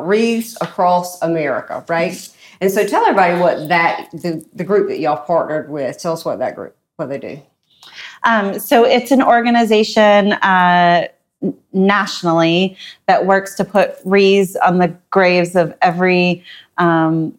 [0.61, 2.29] Across America, right?
[2.61, 6.25] And so tell everybody what that, the, the group that y'all partnered with, tell us
[6.25, 7.42] what that group, what they do.
[8.25, 11.09] Um, so it's an organization uh,
[11.73, 16.44] nationally that works to put wreaths on the graves of every
[16.77, 17.37] um,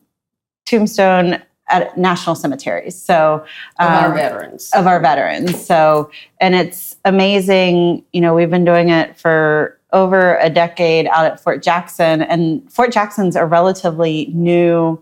[0.65, 3.01] tombstone at national cemeteries.
[3.01, 3.45] So
[3.79, 4.71] Of our um, veterans.
[4.73, 5.65] of our veterans.
[5.65, 8.03] So, and it's amazing.
[8.13, 12.71] You know, we've been doing it for over a decade out at Fort Jackson, and
[12.71, 15.01] Fort Jackson's a relatively new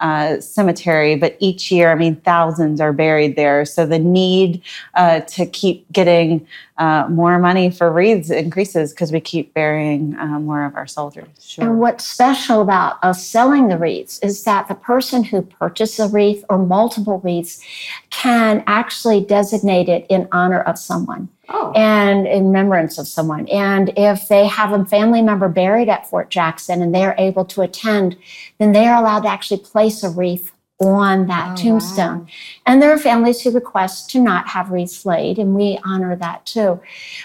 [0.00, 3.64] uh, cemetery, but each year, I mean, thousands are buried there.
[3.64, 4.62] So the need
[4.94, 10.38] uh, to keep getting uh, more money for wreaths increases because we keep burying uh,
[10.38, 11.56] more of our soldiers.
[11.58, 16.08] And what's special about us selling the wreaths is that the person who purchased a
[16.08, 17.64] wreath or multiple wreaths
[18.10, 23.46] can actually designate it in honor of someone Oh, and in remembrance of someone.
[23.48, 27.62] And if they have a family member buried at Fort Jackson and they're able to
[27.62, 28.16] attend,
[28.58, 32.18] then they are allowed to actually place a wreath on that Oh, tombstone.
[32.20, 32.26] wow.
[32.66, 36.44] And there are families who request to not have wreaths laid, and we honor that
[36.44, 36.80] too.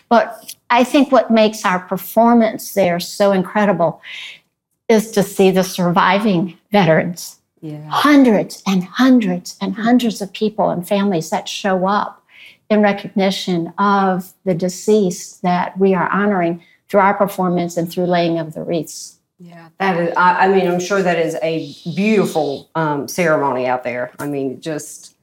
[0.08, 4.02] But I think what makes our performance there so incredible
[4.88, 7.90] is to see the surviving veterans yeah.
[7.90, 12.21] hundreds and hundreds and hundreds of people and families that show up
[12.72, 18.40] in recognition of the deceased that we are honoring through our performance and through laying
[18.40, 19.20] of the wreaths.
[19.40, 20.14] Yeah, that is.
[20.16, 24.12] I, I mean, I'm sure that is a beautiful um, ceremony out there.
[24.20, 25.16] I mean, it just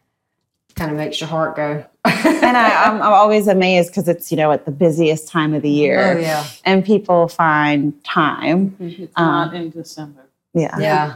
[0.74, 1.84] kind of makes your heart go.
[2.04, 5.62] And I, I'm, I'm always amazed because it's, you know, at the busiest time of
[5.62, 6.16] the year.
[6.16, 8.76] Oh yeah, And people find time.
[8.80, 10.26] It's Um, not in December.
[10.52, 10.78] Yeah.
[10.78, 11.14] yeah.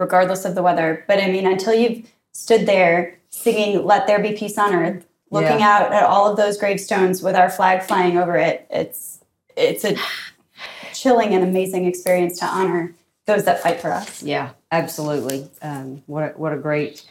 [0.00, 1.04] regardless of the weather.
[1.08, 5.62] But I mean, until you've stood there singing "Let There Be Peace on Earth," looking
[5.62, 9.20] out at all of those gravestones with our flag flying over it, it's
[9.56, 9.96] it's a
[10.94, 12.94] chilling and amazing experience to honor
[13.26, 14.22] those that fight for us.
[14.22, 15.48] Yeah, absolutely.
[15.62, 17.04] Um, what a, what a great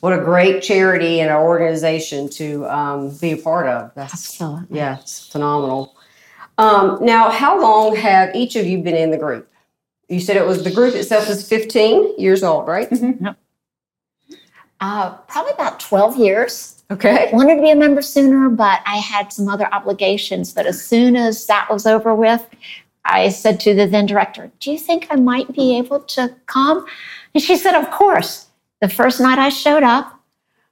[0.00, 3.92] what a great charity and organization to um, be a part of.
[3.94, 4.76] That's Absolutely.
[4.76, 5.96] yeah, it's phenomenal.
[6.58, 9.50] Um, now, how long have each of you been in the group?
[10.08, 12.88] You said it was the group itself is 15 years old, right?
[14.86, 16.84] Uh, probably about 12 years.
[16.90, 17.30] Okay.
[17.32, 20.52] I Wanted to be a member sooner, but I had some other obligations.
[20.52, 22.46] But as soon as that was over with,
[23.06, 26.84] I said to the then director, Do you think I might be able to come?
[27.32, 28.48] And she said, Of course.
[28.82, 30.20] The first night I showed up,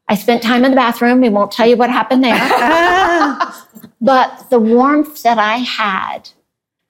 [0.09, 1.22] I spent time in the bathroom.
[1.22, 2.35] We won't tell you what happened there.
[4.03, 6.29] but the warmth that I had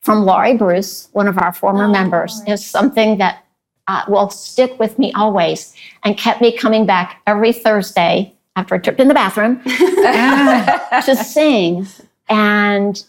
[0.00, 3.44] from Laurie Bruce, one of our former members, is something that
[3.92, 5.74] uh, will stick with me always
[6.04, 9.62] and kept me coming back every Thursday after a trip in the bathroom
[11.06, 11.86] to sing.
[12.28, 13.02] And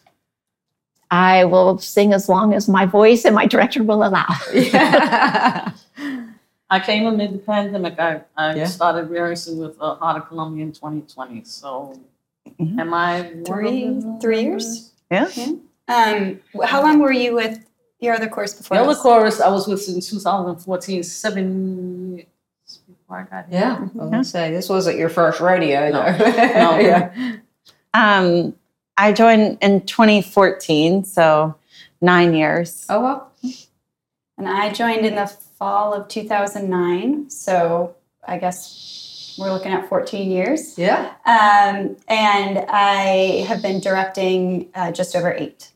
[1.10, 4.26] I will sing as long as my voice and my director will allow.
[6.69, 8.00] I came amid the pandemic.
[8.00, 8.65] I, I Yeah.
[8.65, 11.43] started rehearsing with uh, Heart of Columbia in 2020.
[11.46, 12.00] So,
[12.60, 12.80] Mhm.
[12.80, 14.91] am I Three- three years?
[15.12, 15.30] Yeah.
[15.88, 17.60] Um, how long were you with
[18.03, 18.77] your other course before?
[18.77, 19.01] The other this?
[19.01, 22.27] chorus I was with in 2014, seven years
[22.87, 23.59] before I got here.
[23.59, 25.89] Yeah, I was gonna say this wasn't your first radio.
[25.89, 26.17] No.
[26.17, 26.27] No.
[26.79, 27.37] yeah.
[27.93, 28.55] Um,
[28.97, 31.55] I joined in 2014, so
[32.01, 32.85] nine years.
[32.89, 33.31] Oh well.
[34.37, 37.29] And I joined in the fall of 2009.
[37.29, 37.95] So
[38.27, 40.77] I guess we're looking at 14 years.
[40.77, 41.13] Yeah.
[41.25, 45.72] Um, and I have been directing uh, just over eight.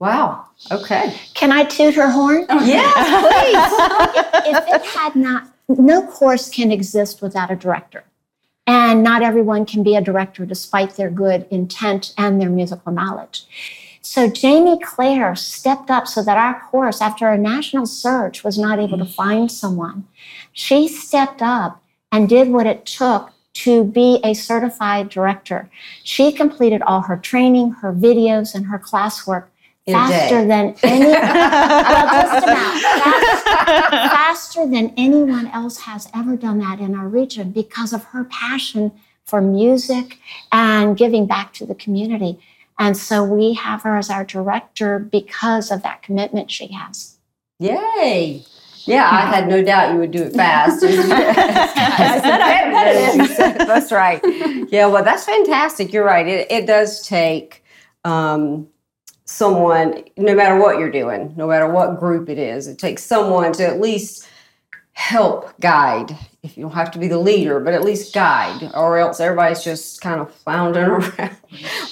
[0.00, 0.46] Wow.
[0.72, 1.14] Okay.
[1.34, 2.46] Can I toot her horn?
[2.48, 4.30] Oh, yes, please.
[4.50, 8.04] If if it had not, no course can exist without a director.
[8.66, 13.44] And not everyone can be a director despite their good intent and their musical knowledge.
[14.00, 18.78] So Jamy Claire stepped up so that our course, after a national search, was not
[18.78, 20.06] able to find someone.
[20.52, 25.68] She stepped up and did what it took to be a certified director.
[26.02, 29.44] She completed all her training, her videos, and her classwork
[29.90, 30.28] A day.
[30.30, 32.80] faster than any well, just about.
[32.80, 33.50] Fast-
[34.10, 38.92] faster than anyone else has ever done that in our region because of her passion
[39.24, 40.18] for music
[40.52, 42.38] and giving back to the community.
[42.78, 47.18] And so we have her as our director because of that commitment she has.
[47.58, 48.42] Yay.
[48.84, 50.82] Yeah, I had no doubt you would do it fast.
[50.84, 54.20] I said I'm that's right.
[54.70, 55.92] Yeah, well, that's fantastic.
[55.92, 56.26] You're right.
[56.26, 57.62] It, it does take
[58.04, 58.68] um,
[59.30, 63.52] someone, no matter what you're doing, no matter what group it is, it takes someone
[63.52, 64.28] to at least
[64.92, 66.16] help guide.
[66.42, 69.62] If you don't have to be the leader, but at least guide, or else everybody's
[69.62, 71.36] just kind of floundering around.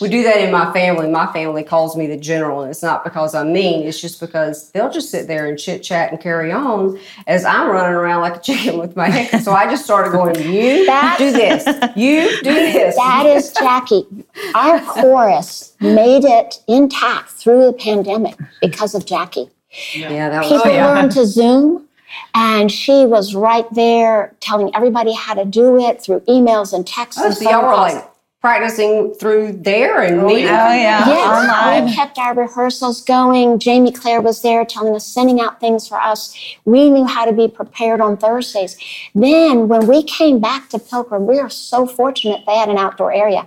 [0.01, 1.07] We do that in my family.
[1.11, 3.87] My family calls me the general, and it's not because I'm mean.
[3.87, 7.69] It's just because they'll just sit there and chit chat and carry on as I'm
[7.69, 9.43] running around like a chicken with my head.
[9.43, 11.67] So I just started going, "You That's- do this.
[11.95, 14.07] You do this." That is Jackie.
[14.55, 19.51] Our chorus made it intact through the pandemic because of Jackie.
[19.95, 21.88] yeah, that was People learned to Zoom,
[22.35, 27.21] and she was right there telling everybody how to do it through emails and texts.
[27.23, 27.95] Oh, and so y'all were calls.
[27.95, 28.05] like
[28.41, 30.45] practicing through there and meeting.
[30.45, 31.05] Oh, yeah.
[31.09, 31.87] Yes, Online.
[31.87, 33.59] we kept our rehearsals going.
[33.59, 36.37] Jamy Claire was there telling us, sending out things for us.
[36.65, 38.77] We knew how to be prepared on Thursdays.
[39.13, 43.13] Then, when we came back to Pilgrim, we are so fortunate they had an outdoor
[43.13, 43.45] area.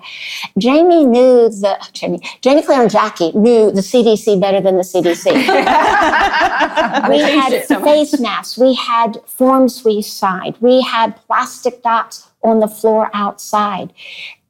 [0.60, 5.32] Jamy knew the Jamy, Jamy Claire and Jackie knew the CDC better than the CDC.
[7.10, 8.58] we had face masks.
[8.58, 10.58] We had forms we signed.
[10.60, 13.93] We had plastic dots on the floor outside.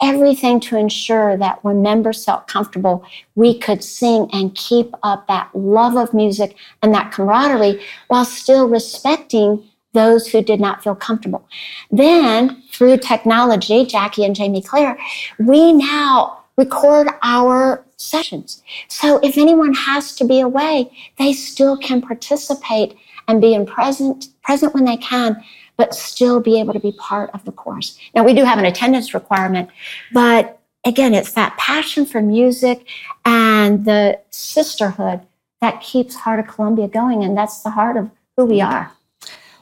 [0.01, 5.49] Everything to ensure that when members felt comfortable, we could sing and keep up that
[5.53, 11.47] love of music and that camaraderie while still respecting those who did not feel comfortable.
[11.91, 14.97] Then, through technology, Jackie and Jamy Claire,
[15.37, 18.63] we now record our sessions.
[18.87, 22.95] So if anyone has to be away, they still can participate
[23.27, 25.41] and be in present present when they can,
[25.81, 27.97] but still be able to be part of the course.
[28.13, 29.71] Now we do have an attendance requirement,
[30.13, 32.87] but again, it's that passion for music
[33.25, 35.21] and the sisterhood
[35.59, 38.91] that keeps Heart of Columbia going, and that's the heart of who we are.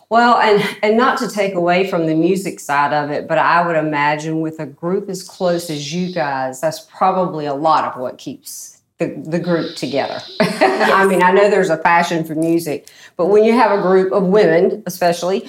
[0.09, 3.65] Well, and and not to take away from the music side of it, but I
[3.65, 8.01] would imagine with a group as close as you guys, that's probably a lot of
[8.01, 10.19] what keeps the, the group together.
[10.41, 14.11] I mean, I know there's a passion for music, but when you have a group
[14.11, 15.47] of women, especially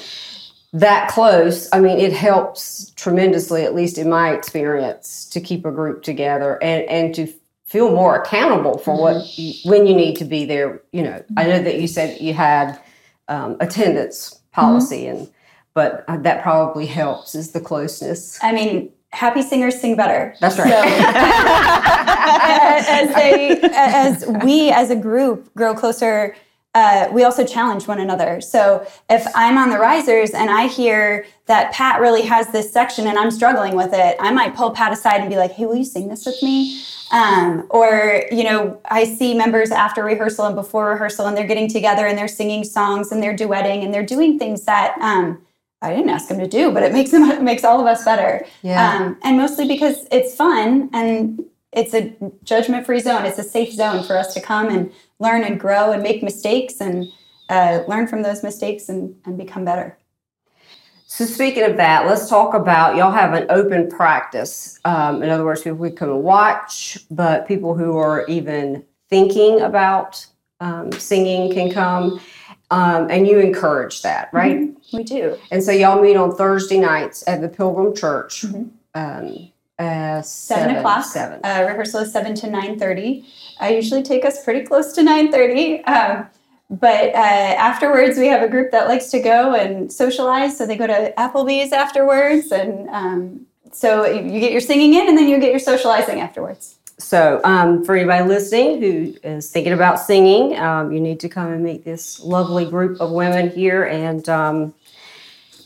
[0.72, 5.72] that close, I mean, it helps tremendously, at least in my experience, to keep a
[5.72, 7.26] group together and and to
[7.64, 10.82] feel more accountable for what you, when you need to be there.
[10.92, 12.80] You know, I know that you said you had
[13.28, 15.28] um, attendance policy and
[15.74, 18.38] but uh, that probably helps is the closeness.
[18.42, 20.34] I mean, happy singers sing better.
[20.40, 20.70] that's right.
[22.90, 26.34] As they as we as a group grow closer
[26.74, 31.26] uh, we also challenge one another so if i'm on the risers and i hear
[31.46, 34.92] that pat really has this section and i'm struggling with it i might pull pat
[34.92, 38.80] aside and be like hey will you sing this with me um, or you know
[38.84, 42.62] i see members after rehearsal and before rehearsal and they're getting together and they're singing
[42.62, 45.40] songs and they're duetting and they're doing things that um,
[45.82, 48.04] I didn't ask them to do, but it makes them it makes all of us
[48.04, 48.44] better.
[48.96, 53.24] Um, and mostly because it's fun and it's a judgment free zone.
[53.24, 56.80] It's a safe zone for us to come and learn and grow and make mistakes
[56.80, 57.06] and
[57.48, 59.96] uh, learn from those mistakes and, and become better.
[61.06, 64.78] So speaking of that, let's talk about y'all have an open practice.
[64.84, 70.24] Um, in other words, people who come watch, but people who are even thinking about
[70.60, 72.20] um, singing can come,
[72.70, 74.70] um, and you encourage that, right?
[74.92, 75.36] We do.
[75.50, 78.42] And so y'all meet on Thursday nights at the Pilgrim Church.
[78.42, 78.70] Mhm.
[78.94, 81.04] Um, uh, Seven, o'clock.
[81.04, 81.40] Seven.
[81.42, 83.24] Uh, rehearsal is seven to nine thirty.
[83.60, 85.84] I usually take us pretty close to nine thirty.
[85.84, 86.26] Um,
[86.70, 90.56] but uh, afterwards, we have a group that likes to go and socialize.
[90.56, 95.18] So they go to Applebee's afterwards, and um, so you get your singing in, and
[95.18, 96.76] then you get your socializing afterwards.
[96.98, 101.50] So, um, for anybody listening who is thinking about singing, um, you need to come
[101.50, 104.74] and meet this lovely group of women here and um,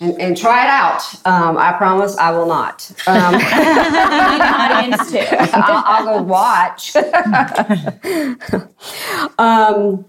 [0.05, 1.03] and, and try it out.
[1.27, 2.91] Um, I promise I will not.
[3.07, 5.19] Um, audience too.
[5.55, 6.95] I'll, I'll go watch.
[9.39, 10.05] um,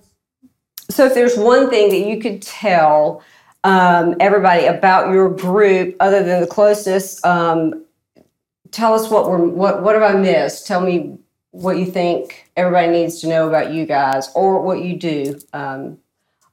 [0.90, 3.24] so, if there's one thing that you could tell
[3.64, 7.86] um, everybody about your group, other than the closeness, um,
[8.72, 10.68] tell us what we're what what have I missed?
[10.68, 11.18] Tell me
[11.52, 15.40] what you think everybody needs to know about you guys or what you do.
[15.54, 16.00] Um,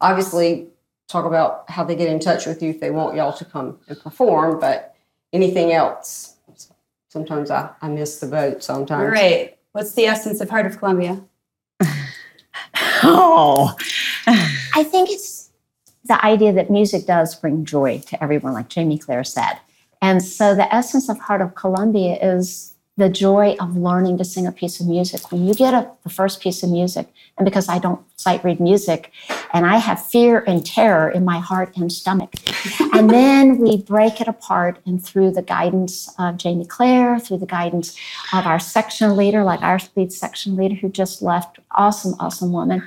[0.01, 0.69] obviously,
[1.13, 3.79] talk about how they get in touch with you if they want y'all to come
[3.89, 4.59] and perform.
[4.59, 4.95] But
[5.33, 6.37] anything else?
[7.09, 8.63] Sometimes I, I miss the boat.
[8.63, 9.11] Sometimes.
[9.11, 9.59] Great.
[9.73, 11.23] What's the essence of Heart of Columbia?
[13.05, 13.77] Oh,
[14.27, 15.51] I think it's
[16.05, 19.59] the idea that music does bring joy to everyone, like Jamy Claire said.
[20.01, 24.47] And so the essence of Heart of Columbia is the joy of learning to sing
[24.47, 25.33] a piece of music.
[25.33, 28.61] When you get a, the first piece of music, and because I don't sight read
[28.61, 29.11] music,
[29.55, 32.35] and I have fear and terror in my heart and stomach,
[32.93, 37.47] and then we break it apart, and through the guidance of Jamy Claire, through the
[37.47, 37.97] guidance
[38.33, 42.83] of our section leader, like our lead section leader who just left, awesome, awesome woman.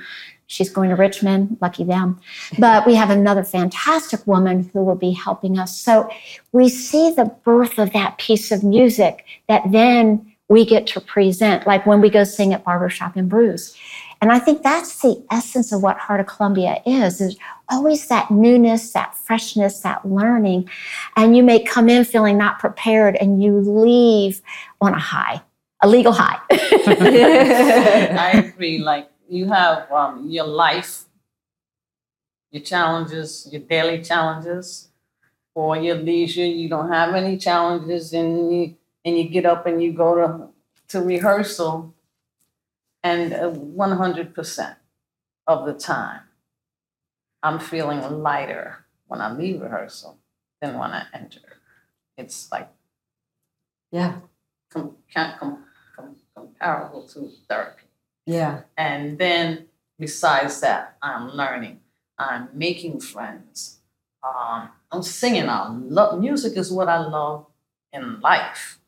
[0.48, 2.20] She's going to Richmond, lucky them.
[2.58, 5.76] But we have another fantastic woman who will be helping us.
[5.76, 6.08] So
[6.52, 11.66] we see the birth of that piece of music that then we get to present,
[11.66, 13.76] like when we go sing at Barbershop and Brews.
[14.22, 17.36] And I think that's the essence of what Heart of Columbia is, is
[17.68, 20.70] always that newness, that freshness, that learning.
[21.16, 24.40] And you may come in feeling not prepared and you leave
[24.80, 25.42] on a high,
[25.82, 26.38] a legal high.
[26.50, 28.78] I agree.
[28.78, 31.04] Like you have um, your life,
[32.50, 34.88] your challenges, your daily challenges,
[35.54, 36.44] or your leisure.
[36.44, 40.48] You don't have any challenges, and you and you get up and you go to
[40.88, 41.94] to rehearsal,
[43.02, 44.76] and one hundred percent
[45.46, 46.20] of the time,
[47.42, 50.18] I'm feeling lighter when I leave rehearsal
[50.60, 51.40] than when I enter.
[52.18, 52.68] It's like
[53.92, 54.20] Yeah.
[54.70, 57.85] com- can't com- com- comparable to therapy.
[58.26, 58.62] Yeah.
[58.76, 59.66] And then
[59.98, 61.80] besides that, I'm learning.
[62.18, 63.78] I'm making friends.
[64.22, 65.48] Um, I'm singing.
[65.48, 67.46] I love music is what I love
[67.92, 68.78] in life.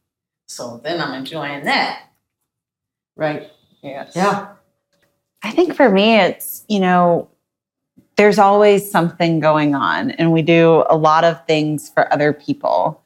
[0.49, 2.11] So then I'm enjoying that.
[3.17, 3.51] Right.
[3.83, 4.13] Yes.
[4.17, 4.55] Yeah.
[5.43, 7.29] I think for me, it's, you know,
[8.17, 13.05] there's always something going on, and we do a lot of things for other people.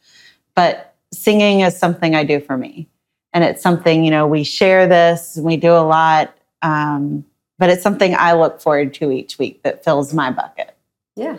[0.55, 2.89] But singing is something I do for me.
[3.33, 7.25] And it's something, you know, we share this, we do a lot, um,
[7.59, 10.77] but it's something I look forward to each week that fills my bucket.
[11.17, 11.39] Yeah.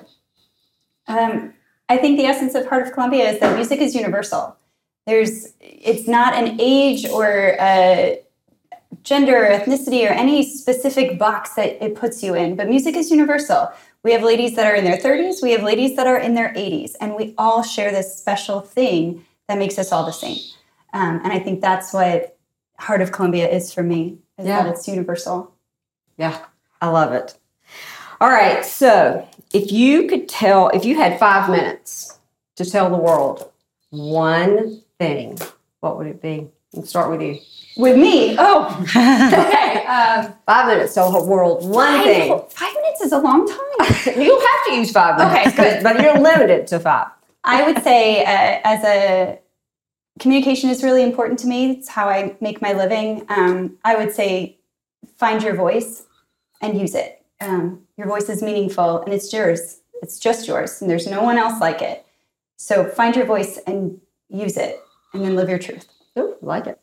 [1.08, 1.54] Um,
[1.90, 4.56] I think the essence of Heart of Columbia is that music is universal.
[5.06, 8.22] There's, it's not an age or a
[9.04, 13.12] gender or ethnicity or any specific box that it puts you in, but music is
[13.12, 13.72] universal.
[14.04, 16.54] We have ladies that are in their 30s, we have ladies that are in their
[16.54, 20.38] 80s, and we all share this special thing that makes us all the same.
[20.94, 22.38] Um, and I think that's what
[22.80, 24.64] Heart of Columbia is for me, is Yeah.
[24.64, 25.52] that it's universal.
[26.18, 26.38] Yeah.
[26.82, 27.36] I love it.
[28.22, 28.64] All right.
[28.64, 32.20] So, if you could tell, if you had five minutes
[32.58, 33.52] to tell the world
[33.90, 35.38] one thing,
[35.80, 36.48] what would it be?
[36.74, 37.40] Let's start with you.
[37.78, 39.86] With me, oh, okay.
[39.86, 42.42] Um, Five minutes to tell the world one five, thing.
[42.50, 43.60] five minutes is a long time.
[44.22, 45.54] You don't have to use five minutes.
[45.60, 45.84] Okay, good.
[45.84, 47.08] But you're limited to five.
[47.44, 49.40] I would say, uh, as a
[50.20, 51.72] communication is really important to me.
[51.72, 53.26] It's how I make my living.
[53.30, 54.58] Um, I would say,
[55.18, 56.04] find your voice
[56.62, 57.24] and use it.
[57.42, 59.82] Um, your voice is meaningful and it's yours.
[60.02, 62.06] It's just yours, and there's no one else like it.
[62.58, 64.00] So find your voice and
[64.30, 64.82] use it,
[65.14, 65.88] and then live your truth.
[66.42, 66.80] Like it.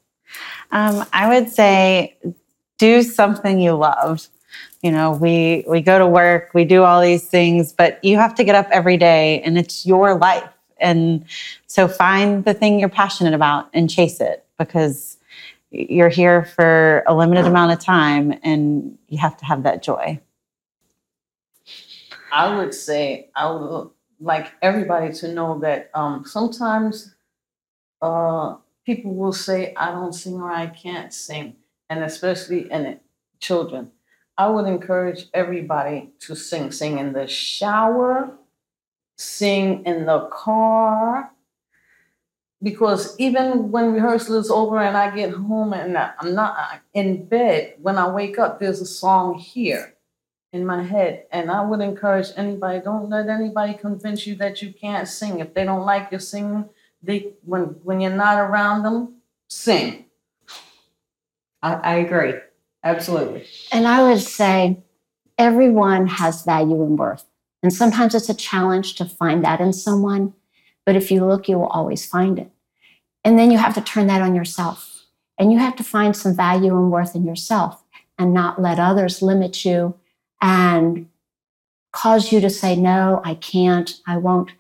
[0.70, 2.16] Um, I would say
[2.78, 4.26] do something you love.
[4.82, 8.34] You know, we we go to work, we do all these things, but you have
[8.36, 10.48] to get up every day and it's your life.
[10.80, 11.24] And
[11.66, 15.18] so find the thing you're passionate about and chase it because
[15.70, 20.20] you're here for a limited amount of time and you have to have that joy.
[22.32, 27.14] I would say I would like everybody to know that um, sometimes
[28.02, 31.56] uh, people will say, I don't sing or I can't sing,
[31.88, 33.02] and especially in it,
[33.40, 33.90] children.
[34.36, 36.72] I would encourage everybody to sing.
[36.72, 38.32] Sing in the shower,
[39.20, 41.30] sing in the car.
[42.62, 47.26] Because even when rehearsal is over and I get home and I'm not uh, in
[47.26, 49.94] bed, when I wake up, there's a song here
[50.52, 51.24] in my head.
[51.32, 55.40] And I would encourage anybody, don't let anybody convince you that you can't sing.
[55.40, 56.68] If they don't like your singing,
[57.02, 59.14] they when when you're not around them,
[59.48, 60.04] sing.
[61.62, 62.34] I, I agree.
[62.84, 63.46] Absolutely.
[63.72, 64.82] And I would say
[65.38, 67.24] everyone has value and worth.
[67.62, 70.34] And sometimes it's a challenge to find that in someone.
[70.86, 72.50] But if you look, you will always find it.
[73.24, 75.04] And then you have to turn that on yourself.
[75.38, 77.82] And you have to find some value and worth in yourself
[78.18, 79.94] and not let others limit you
[80.42, 81.08] and
[81.92, 84.50] cause you to say, no, I can't, I won't.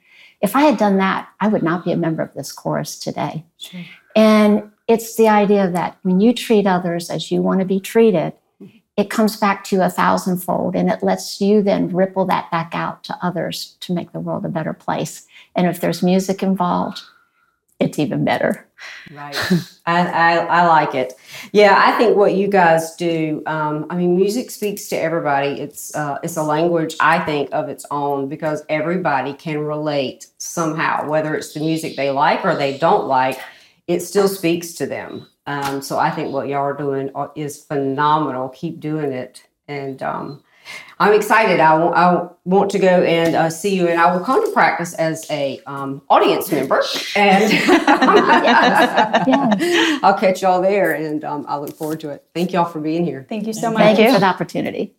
[0.40, 3.44] If I had done that, I would not be a member of this chorus today.
[3.58, 3.80] Sure.
[4.16, 8.32] And it's the idea that when you treat others as you want to be treated,
[9.00, 12.72] it comes back to you a thousandfold and it lets you then ripple that back
[12.74, 15.26] out to others to make the world a better place.
[15.56, 17.00] And if there's music involved,
[17.78, 18.68] it's even better.
[19.10, 19.34] Right.
[19.86, 21.14] I, I, I like it.
[21.52, 23.42] Yeah, I think what you guys do.
[23.46, 25.58] Um, I mean, music speaks to everybody.
[25.58, 31.08] It's uh, it's a language I think of its own because everybody can relate somehow,
[31.08, 33.40] whether it's the music they like or they don't like.
[33.86, 35.26] It still speaks to them.
[35.50, 38.50] Um, so I think what y'all are doing uh, is phenomenal.
[38.50, 40.44] Keep doing it, and um,
[41.00, 41.58] I'm excited.
[41.58, 41.76] I
[42.44, 45.60] want, to go and uh, see you, and I will come to practice as a
[45.66, 46.82] um, audience member,
[47.16, 50.00] and Yes, yes.
[50.04, 52.24] I'll catch y'all there, and um, I look forward to it.
[52.32, 53.26] Thank y'all for being here.
[53.28, 53.82] Thank you so much.
[53.82, 54.94] Thank you for the opportunity.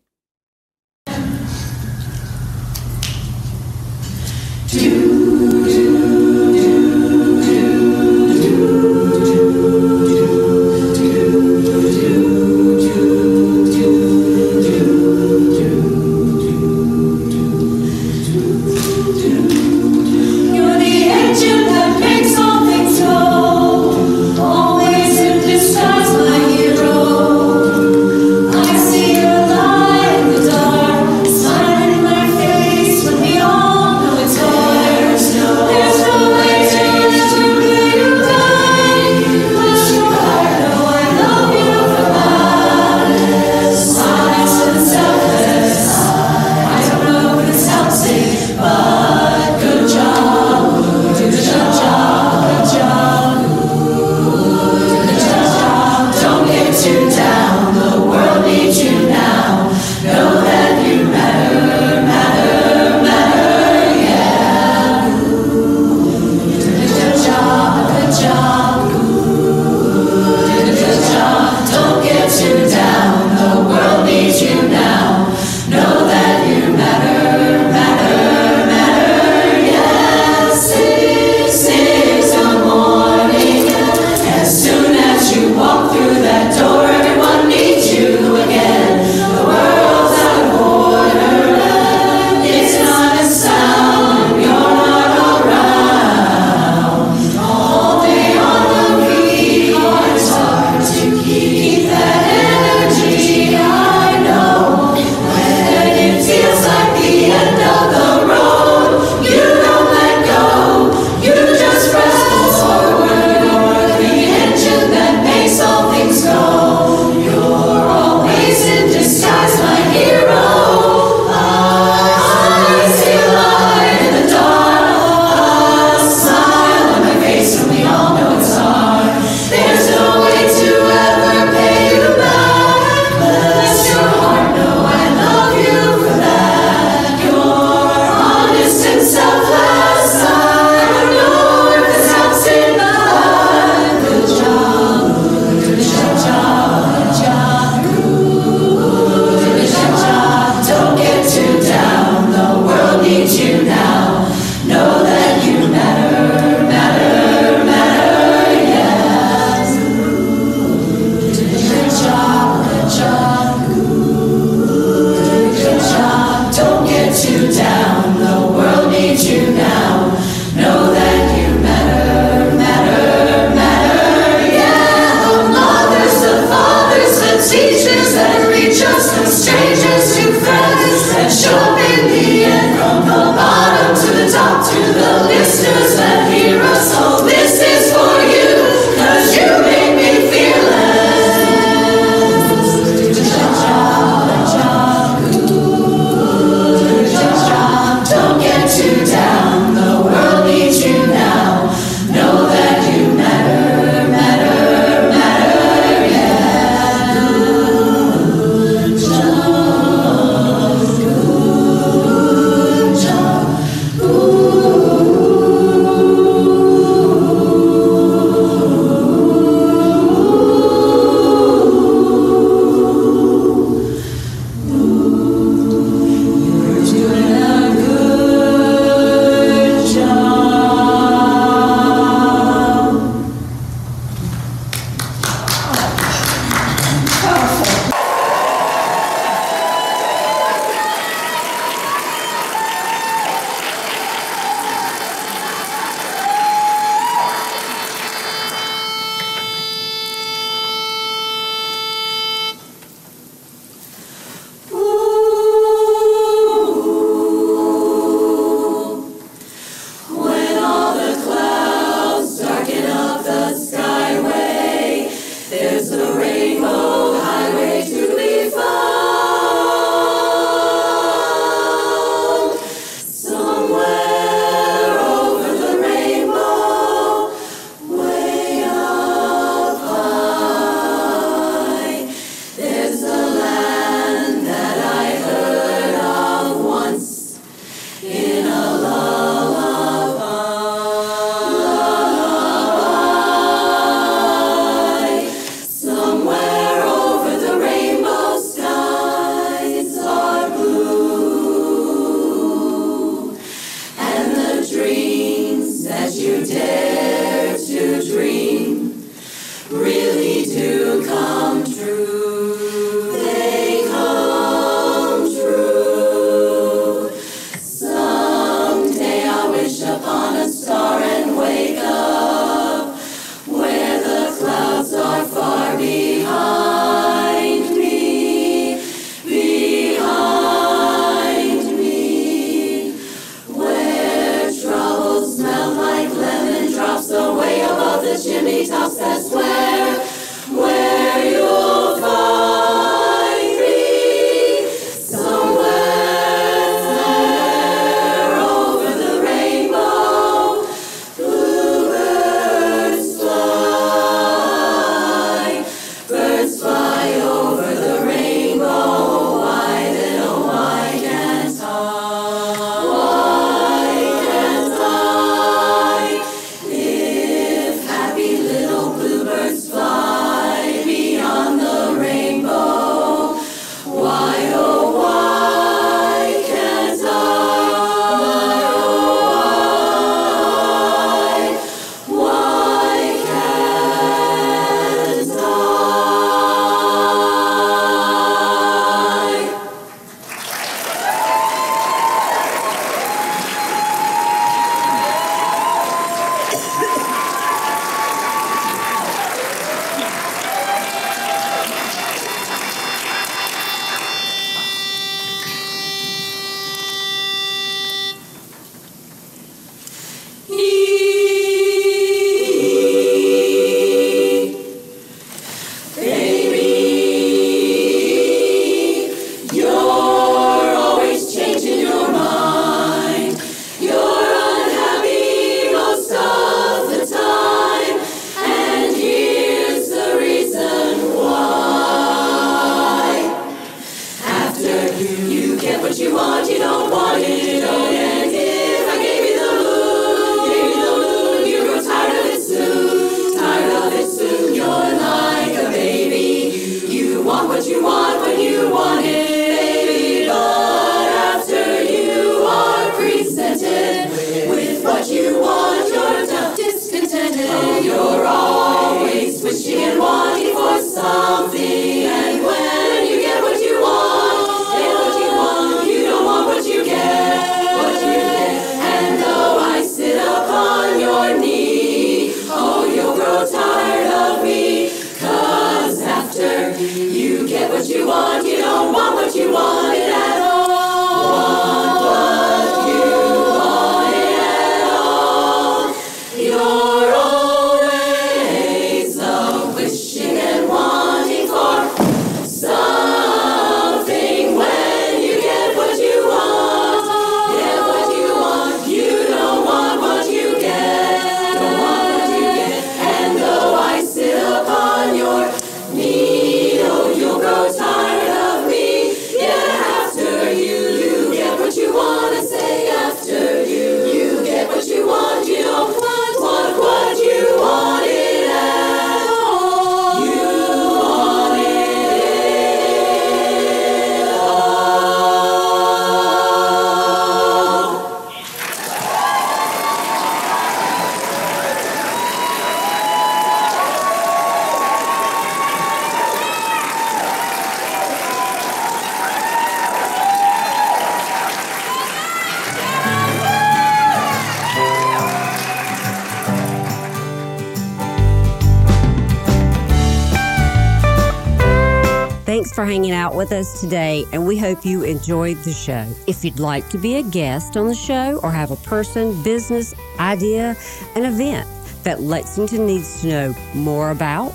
[553.62, 556.05] Us today, and we hope you enjoyed the show.
[556.28, 559.95] If you'd like to be a guest on the show or have a person, business,
[560.20, 560.76] idea,
[561.16, 561.70] an event
[562.03, 564.51] that Lexington needs to know more about,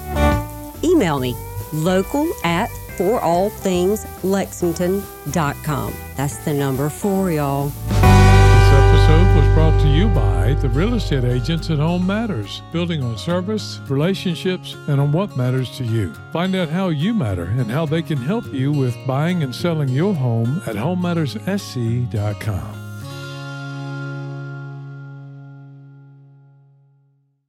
[0.84, 1.34] email me
[1.72, 5.94] local at forallthingslexington.com.
[6.16, 7.72] That's the number for y'all.
[9.56, 14.74] Brought to you by the real estate agents at Home Matters, building on service, relationships,
[14.86, 16.12] and on what matters to you.
[16.30, 19.88] Find out how you matter and how they can help you with buying and selling
[19.88, 22.85] your home at homematterssc.com.